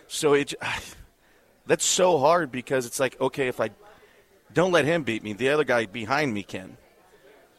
So 0.06 0.34
it 0.34 0.54
that's 1.66 1.84
so 1.84 2.18
hard 2.18 2.52
because 2.52 2.86
it's 2.86 3.00
like, 3.00 3.20
okay, 3.20 3.48
if 3.48 3.60
I 3.60 3.70
don't 4.52 4.72
let 4.72 4.84
him 4.84 5.02
beat 5.02 5.22
me, 5.22 5.32
the 5.32 5.50
other 5.50 5.64
guy 5.64 5.86
behind 5.86 6.32
me 6.32 6.42
can. 6.42 6.76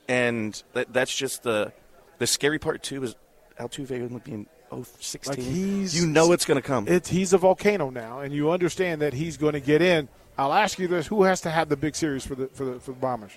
And 0.08 0.62
that, 0.74 0.92
that's 0.92 1.16
just 1.16 1.44
the 1.44 1.72
the 2.20 2.28
scary 2.28 2.60
part 2.60 2.84
too 2.84 3.04
is 3.04 3.16
Altuve 3.60 4.24
being 4.24 4.48
oh, 4.72 4.86
16. 5.00 5.32
Like 5.32 5.44
he's, 5.44 6.00
you 6.00 6.08
know 6.08 6.32
it's 6.32 6.46
going 6.46 6.62
to 6.62 6.66
come. 6.66 6.88
It's, 6.88 7.10
he's 7.10 7.34
a 7.34 7.38
volcano 7.38 7.90
now, 7.90 8.20
and 8.20 8.34
you 8.34 8.52
understand 8.52 9.02
that 9.02 9.14
he's 9.14 9.38
going 9.38 9.54
to 9.54 9.60
get 9.60 9.82
in. 9.82 10.08
I'll 10.38 10.54
ask 10.54 10.80
you 10.80 10.88
this: 10.88 11.08
Who 11.08 11.24
has 11.24 11.42
to 11.42 11.50
have 11.50 11.68
the 11.68 11.76
big 11.76 11.96
series 11.96 12.26
for 12.26 12.36
the 12.36 12.48
for 12.48 12.66
the 12.66 12.80
for 12.80 12.92
the 12.92 13.00
Bombers? 13.00 13.32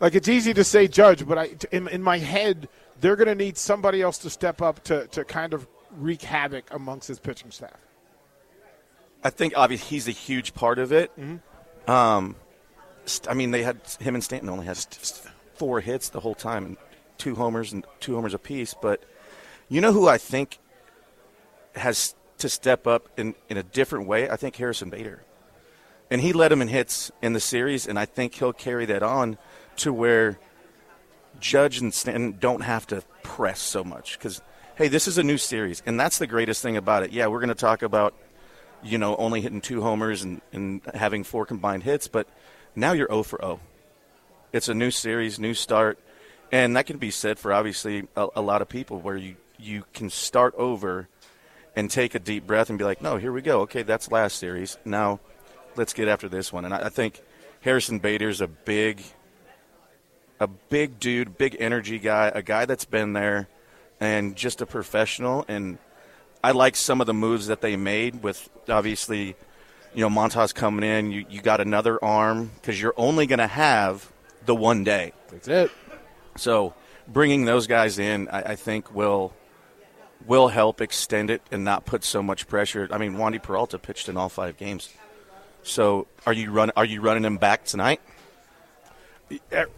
Like 0.00 0.14
it's 0.14 0.28
easy 0.28 0.54
to 0.54 0.62
say 0.62 0.86
Judge, 0.86 1.26
but 1.26 1.38
I 1.38 1.50
in, 1.72 1.88
in 1.88 2.02
my 2.02 2.18
head 2.18 2.68
they're 3.00 3.16
going 3.16 3.28
to 3.28 3.34
need 3.34 3.56
somebody 3.56 4.02
else 4.02 4.18
to 4.18 4.30
step 4.30 4.60
up 4.60 4.82
to, 4.84 5.06
to 5.08 5.24
kind 5.24 5.54
of 5.54 5.66
wreak 5.92 6.22
havoc 6.22 6.64
amongst 6.72 7.08
his 7.08 7.18
pitching 7.18 7.50
staff. 7.50 7.76
I 9.22 9.30
think 9.30 9.54
obviously 9.56 9.88
he's 9.88 10.08
a 10.08 10.12
huge 10.12 10.54
part 10.54 10.78
of 10.78 10.92
it. 10.92 11.10
Mm-hmm. 11.18 11.90
Um, 11.90 12.36
I 13.28 13.34
mean, 13.34 13.50
they 13.50 13.62
had 13.62 13.80
him 14.00 14.14
and 14.14 14.22
Stanton 14.22 14.48
only 14.48 14.66
had 14.66 14.78
four 15.54 15.80
hits 15.80 16.08
the 16.10 16.20
whole 16.20 16.34
time 16.34 16.64
and 16.64 16.76
two 17.18 17.34
homers 17.34 17.72
and 17.72 17.84
two 18.00 18.14
homers 18.14 18.34
apiece. 18.34 18.74
But 18.80 19.02
you 19.68 19.80
know 19.80 19.92
who 19.92 20.08
I 20.08 20.18
think 20.18 20.58
has 21.74 22.14
to 22.38 22.48
step 22.48 22.86
up 22.86 23.08
in, 23.16 23.34
in 23.48 23.56
a 23.56 23.62
different 23.62 24.06
way? 24.06 24.30
I 24.30 24.36
think 24.36 24.56
Harrison 24.56 24.90
Bader. 24.90 25.22
And 26.10 26.22
he 26.22 26.32
led 26.32 26.52
him 26.52 26.62
in 26.62 26.68
hits 26.68 27.10
in 27.20 27.34
the 27.34 27.40
series, 27.40 27.86
and 27.86 27.98
I 27.98 28.06
think 28.06 28.34
he'll 28.34 28.54
carry 28.54 28.86
that 28.86 29.02
on 29.02 29.36
to 29.76 29.92
where 29.92 30.38
Judge 31.38 31.78
and 31.78 31.92
Stanton 31.92 32.36
don't 32.40 32.62
have 32.62 32.86
to 32.88 33.02
press 33.22 33.60
so 33.60 33.84
much 33.84 34.18
because 34.18 34.40
hey, 34.76 34.86
this 34.86 35.08
is 35.08 35.18
a 35.18 35.22
new 35.24 35.36
series, 35.36 35.82
and 35.86 35.98
that's 35.98 36.18
the 36.18 36.26
greatest 36.26 36.62
thing 36.62 36.76
about 36.76 37.02
it. 37.02 37.10
Yeah, 37.10 37.26
we're 37.26 37.40
going 37.40 37.48
to 37.48 37.54
talk 37.54 37.82
about 37.82 38.14
you 38.82 38.96
know 38.96 39.16
only 39.16 39.40
hitting 39.40 39.60
two 39.60 39.82
homers 39.82 40.22
and, 40.22 40.40
and 40.52 40.80
having 40.94 41.24
four 41.24 41.44
combined 41.44 41.82
hits, 41.82 42.08
but 42.08 42.28
now 42.74 42.92
you're 42.92 43.08
0 43.08 43.24
for 43.24 43.38
0. 43.42 43.60
It's 44.52 44.68
a 44.68 44.74
new 44.74 44.90
series, 44.90 45.38
new 45.38 45.52
start, 45.52 45.98
and 46.50 46.76
that 46.76 46.86
can 46.86 46.98
be 46.98 47.10
said 47.10 47.38
for 47.38 47.52
obviously 47.52 48.08
a, 48.16 48.28
a 48.36 48.42
lot 48.42 48.62
of 48.62 48.68
people 48.68 49.00
where 49.00 49.16
you 49.16 49.36
you 49.58 49.84
can 49.92 50.08
start 50.08 50.54
over 50.56 51.08
and 51.74 51.90
take 51.90 52.14
a 52.14 52.18
deep 52.18 52.46
breath 52.46 52.70
and 52.70 52.78
be 52.78 52.84
like, 52.84 53.02
no, 53.02 53.16
here 53.16 53.32
we 53.32 53.42
go. 53.42 53.60
Okay, 53.62 53.82
that's 53.82 54.10
last 54.10 54.36
series. 54.36 54.78
Now 54.84 55.20
let's 55.76 55.92
get 55.92 56.08
after 56.08 56.28
this 56.28 56.52
one. 56.52 56.64
And 56.64 56.74
I, 56.74 56.86
I 56.86 56.88
think 56.88 57.22
Harrison 57.60 57.98
Bader's 57.98 58.40
a 58.40 58.46
big 58.46 59.02
a 60.40 60.46
big 60.46 61.00
dude, 61.00 61.36
big 61.36 61.56
energy 61.58 61.98
guy, 61.98 62.30
a 62.32 62.42
guy 62.42 62.64
that's 62.64 62.84
been 62.84 63.12
there, 63.12 63.48
and 64.00 64.36
just 64.36 64.60
a 64.60 64.66
professional. 64.66 65.44
And 65.48 65.78
I 66.42 66.52
like 66.52 66.76
some 66.76 67.00
of 67.00 67.06
the 67.06 67.14
moves 67.14 67.48
that 67.48 67.60
they 67.60 67.76
made 67.76 68.22
with 68.22 68.48
obviously, 68.68 69.34
you 69.94 70.08
know, 70.08 70.08
Montas 70.08 70.54
coming 70.54 70.88
in. 70.88 71.10
You 71.10 71.26
you 71.28 71.42
got 71.42 71.60
another 71.60 72.02
arm 72.02 72.52
because 72.54 72.80
you're 72.80 72.94
only 72.96 73.26
going 73.26 73.40
to 73.40 73.48
have 73.48 74.10
the 74.46 74.54
one 74.54 74.84
day. 74.84 75.12
That's 75.30 75.48
it. 75.48 75.70
So 76.36 76.74
bringing 77.06 77.44
those 77.44 77.66
guys 77.66 77.98
in, 77.98 78.28
I, 78.28 78.52
I 78.52 78.56
think 78.56 78.94
will 78.94 79.32
will 80.26 80.48
help 80.48 80.80
extend 80.80 81.30
it 81.30 81.42
and 81.50 81.64
not 81.64 81.86
put 81.86 82.04
so 82.04 82.22
much 82.22 82.48
pressure. 82.48 82.88
I 82.90 82.98
mean, 82.98 83.14
Wandy 83.14 83.42
Peralta 83.42 83.78
pitched 83.78 84.08
in 84.08 84.16
all 84.16 84.28
five 84.28 84.56
games. 84.56 84.90
So 85.62 86.06
are 86.26 86.32
you 86.32 86.50
run 86.50 86.70
are 86.76 86.84
you 86.84 87.00
running 87.00 87.24
him 87.24 87.36
back 87.36 87.64
tonight? 87.64 88.00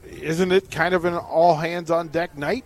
isn't 0.05 0.53
it 0.53 0.71
kind 0.71 0.95
of 0.95 1.05
an 1.05 1.15
all 1.15 1.57
hands 1.57 1.91
on 1.91 2.09
deck 2.09 2.37
night? 2.37 2.65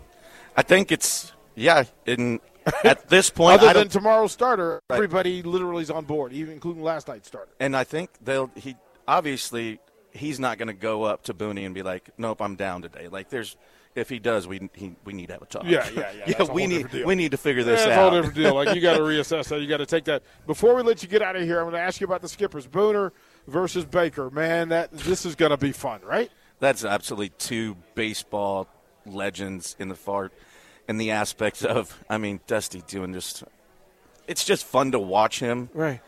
I 0.57 0.62
think 0.62 0.93
it's 0.93 1.33
yeah. 1.55 1.85
In 2.07 2.41
at 2.83 3.09
this 3.09 3.31
point, 3.31 3.62
other 3.62 3.79
than 3.79 3.88
tomorrow's 3.88 4.33
starter, 4.33 4.83
right. 4.88 4.97
everybody 4.97 5.43
literally 5.43 5.83
is 5.83 5.91
on 5.91 6.05
board, 6.05 6.33
even 6.33 6.55
including 6.55 6.83
last 6.83 7.09
night's 7.09 7.29
starter. 7.29 7.50
And 7.61 7.76
I 7.76 7.85
think 7.85 8.11
they'll 8.23 8.50
he 8.57 8.76
obviously 9.09 9.81
he's 10.14 10.40
not 10.40 10.56
going 10.56 10.68
to 10.68 10.75
go 10.75 11.02
up 11.02 11.25
to 11.25 11.35
Booney 11.35 11.66
and 11.66 11.75
be 11.75 11.83
like, 11.83 12.09
"Nope, 12.16 12.40
I'm 12.40 12.56
down 12.56 12.83
today." 12.83 13.09
Like 13.09 13.28
there's 13.28 13.56
if 13.94 14.09
he 14.09 14.18
does, 14.18 14.47
we 14.47 14.71
he, 14.73 14.97
we 15.04 15.12
need 15.12 15.26
to 15.26 15.35
have 15.35 15.42
a 15.42 15.47
talk. 15.47 15.64
Yeah, 15.64 15.88
yeah, 15.94 16.12
yeah. 16.26 16.35
yeah, 16.38 16.52
we 16.52 16.66
need 16.66 16.92
we 17.04 17.14
need 17.14 17.33
to 17.33 17.37
figure 17.37 17.62
this 17.62 17.80
yeah, 17.80 17.85
out. 17.85 17.88
That's 17.88 17.99
a 17.99 18.00
whole 18.00 18.11
different 18.11 18.35
deal. 18.37 18.54
Like 18.54 18.75
you 18.75 18.80
got 18.80 18.94
to 18.94 19.02
reassess 19.02 19.49
that. 19.49 19.61
You 19.61 19.68
got 19.68 19.78
to 19.78 19.87
take 19.87 20.04
that. 20.04 20.23
Before 20.47 20.75
we 20.75 20.83
let 20.83 21.02
you 21.02 21.09
get 21.09 21.23
out 21.23 21.37
of 21.37 21.42
here, 21.42 21.59
I'm 21.59 21.64
going 21.64 21.75
to 21.75 21.80
ask 21.80 22.00
you 22.00 22.06
about 22.06 22.23
the 22.23 22.28
skippers, 22.28 22.66
Booner 22.66 23.11
versus 23.47 23.85
Baker. 23.85 24.30
Man, 24.30 24.71
that 24.71 24.92
this 24.92 25.26
is 25.26 25.35
going 25.35 25.50
to 25.50 25.56
be 25.56 25.73
fun, 25.73 26.00
right? 26.02 26.30
that's 26.61 26.85
absolutely 26.85 27.30
two 27.30 27.76
baseball 27.94 28.68
legends 29.06 29.76
in 29.78 29.88
the 29.88 29.94
fart, 29.94 30.33
in 30.88 30.97
the 30.97 31.11
aspects 31.11 31.64
of 31.64 32.02
I 32.09 32.18
mean 32.18 32.40
Dusty 32.47 32.83
doing 32.87 33.12
just 33.12 33.44
it's 34.26 34.44
just 34.44 34.64
fun 34.64 34.92
to 34.92 34.99
watch 34.99 35.40
him. 35.40 35.68
Right. 35.75 36.00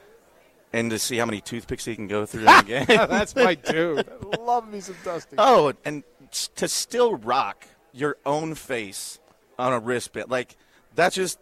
And 0.72 0.90
to 0.90 0.98
see 0.98 1.16
how 1.16 1.26
many 1.26 1.40
toothpicks 1.40 1.84
he 1.84 1.94
can 1.94 2.06
go 2.06 2.26
through 2.26 2.42
in 2.42 2.48
a 2.48 2.62
game. 2.62 2.86
That's 2.86 3.34
my 3.34 3.54
dude. 3.54 4.06
Love 4.40 4.70
me 4.70 4.80
some 4.80 4.96
Dusty. 5.04 5.36
Oh, 5.38 5.72
and 5.84 6.02
to 6.56 6.68
still 6.68 7.14
rock 7.14 7.66
your 7.92 8.18
own 8.26 8.54
face 8.54 9.18
on 9.58 9.72
a 9.72 9.78
wristband. 9.78 10.30
Like 10.30 10.56
that's 10.94 11.14
just 11.14 11.38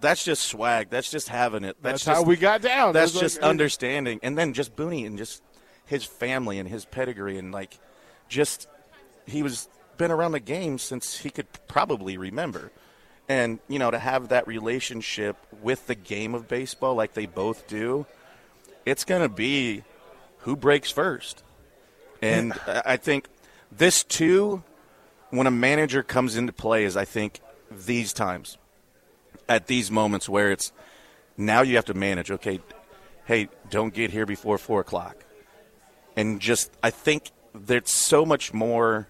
that's 0.00 0.24
just 0.24 0.42
swag. 0.42 0.90
That's 0.90 1.10
just 1.10 1.28
having 1.28 1.64
it. 1.64 1.76
That's, 1.80 2.04
that's 2.04 2.04
just, 2.04 2.16
how 2.16 2.28
we 2.28 2.36
got 2.36 2.60
down. 2.60 2.92
That's 2.92 3.12
just 3.18 3.40
like, 3.40 3.48
understanding. 3.48 4.20
And 4.22 4.36
then 4.36 4.52
just 4.52 4.76
Booney 4.76 5.06
and 5.06 5.16
just 5.16 5.42
his 5.86 6.04
family 6.04 6.58
and 6.58 6.68
his 6.68 6.84
pedigree 6.84 7.38
and 7.38 7.52
like– 7.52 7.78
just 8.28 8.68
he 9.26 9.42
was 9.42 9.68
been 9.96 10.10
around 10.10 10.32
the 10.32 10.40
game 10.40 10.78
since 10.78 11.18
he 11.18 11.30
could 11.30 11.46
probably 11.68 12.16
remember. 12.16 12.72
And, 13.28 13.58
you 13.68 13.78
know, 13.78 13.90
to 13.90 13.98
have 13.98 14.28
that 14.28 14.46
relationship 14.46 15.36
with 15.62 15.86
the 15.86 15.94
game 15.94 16.34
of 16.34 16.46
baseball 16.46 16.94
like 16.94 17.14
they 17.14 17.24
both 17.24 17.66
do, 17.68 18.04
it's 18.84 19.04
going 19.04 19.22
to 19.22 19.28
be 19.28 19.82
who 20.38 20.56
breaks 20.56 20.90
first. 20.90 21.42
And 22.22 22.52
I 22.66 22.96
think 22.96 23.28
this, 23.70 24.02
too, 24.04 24.62
when 25.30 25.46
a 25.46 25.50
manager 25.50 26.02
comes 26.02 26.36
into 26.36 26.52
play, 26.52 26.84
is 26.84 26.96
I 26.96 27.04
think 27.04 27.40
these 27.70 28.12
times, 28.12 28.58
at 29.48 29.66
these 29.66 29.90
moments 29.90 30.28
where 30.28 30.52
it's 30.52 30.72
now 31.36 31.62
you 31.62 31.76
have 31.76 31.84
to 31.86 31.94
manage, 31.94 32.30
okay, 32.30 32.60
hey, 33.24 33.48
don't 33.70 33.92
get 33.92 34.10
here 34.10 34.26
before 34.26 34.58
4 34.58 34.80
o'clock. 34.80 35.24
And 36.16 36.40
just, 36.40 36.70
I 36.82 36.90
think 36.90 37.30
there's 37.54 37.90
so 37.90 38.24
much 38.24 38.54
more 38.54 39.08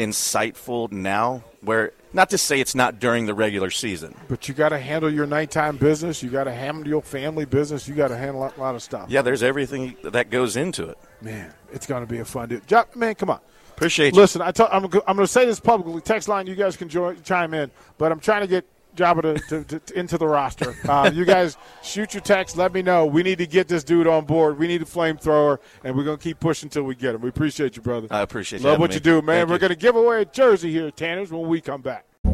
insightful 0.00 0.90
now. 0.90 1.44
Where 1.62 1.92
not 2.12 2.30
to 2.30 2.38
say 2.38 2.60
it's 2.60 2.74
not 2.74 2.98
during 2.98 3.26
the 3.26 3.34
regular 3.34 3.70
season, 3.70 4.14
But 4.28 4.48
you 4.48 4.54
got 4.54 4.70
to 4.70 4.78
handle 4.78 5.12
your 5.12 5.26
nighttime 5.26 5.76
business. 5.76 6.22
You 6.22 6.30
got 6.30 6.44
to 6.44 6.52
handle 6.52 6.86
your 6.88 7.02
family 7.02 7.44
business. 7.44 7.86
You 7.86 7.94
got 7.94 8.08
to 8.08 8.16
handle 8.16 8.42
a 8.42 8.52
lot, 8.60 8.74
of 8.74 8.82
stuff. 8.82 9.10
yeah, 9.10 9.22
there's 9.22 9.42
everything 9.42 9.96
that 10.02 10.30
goes 10.30 10.56
into 10.56 10.88
it. 10.88 10.98
Man, 11.20 11.52
it's 11.72 11.86
going 11.86 12.02
to 12.04 12.10
be 12.10 12.18
a 12.18 12.24
fun 12.24 12.48
deal. 12.48 12.60
Jo- 12.66 12.86
man, 12.96 13.14
come 13.14 13.30
on. 13.30 13.40
Appreciate 13.76 14.14
you. 14.14 14.20
Listen, 14.20 14.42
I 14.42 14.50
t- 14.52 14.64
I'm, 14.64 14.84
I'm 14.84 14.90
going 14.90 15.16
to 15.18 15.26
say 15.26 15.44
this 15.46 15.60
publicly. 15.60 16.00
Text 16.00 16.28
line, 16.28 16.46
you 16.46 16.54
guys 16.54 16.76
can 16.76 16.88
join, 16.88 17.22
chime 17.22 17.54
in, 17.54 17.70
but 17.98 18.10
I'm 18.10 18.20
trying 18.20 18.40
to 18.42 18.46
get 18.46 18.66
Joba 18.96 19.22
to, 19.48 19.64
to, 19.64 19.78
to, 19.78 19.98
into 19.98 20.18
the 20.18 20.26
roster. 20.26 20.74
Uh, 20.88 21.10
you 21.12 21.24
guys 21.24 21.56
shoot 21.82 22.14
your 22.14 22.20
text. 22.20 22.56
Let 22.56 22.72
me 22.72 22.82
know. 22.82 23.06
We 23.06 23.22
need 23.22 23.38
to 23.38 23.46
get 23.46 23.68
this 23.68 23.84
dude 23.84 24.06
on 24.06 24.24
board. 24.24 24.58
We 24.58 24.66
need 24.66 24.82
a 24.82 24.86
flamethrower, 24.86 25.58
and 25.84 25.96
we're 25.96 26.04
going 26.04 26.18
to 26.18 26.22
keep 26.22 26.40
pushing 26.40 26.66
until 26.66 26.82
we 26.82 26.94
get 26.94 27.14
him. 27.14 27.20
We 27.20 27.28
appreciate 27.28 27.76
you, 27.76 27.82
brother. 27.82 28.08
I 28.10 28.20
appreciate 28.20 28.62
you 28.62 28.68
Love 28.68 28.80
what 28.80 28.90
me. 28.90 28.94
you 28.94 29.00
do, 29.00 29.22
man. 29.22 29.40
Thank 29.40 29.48
we're 29.48 29.54
you. 29.54 29.58
going 29.60 29.70
to 29.70 29.76
give 29.76 29.96
away 29.96 30.22
a 30.22 30.24
jersey 30.24 30.70
here 30.70 30.90
Tanner's 30.90 31.30
when 31.30 31.48
we 31.48 31.60
come 31.60 31.82
back. 31.82 32.04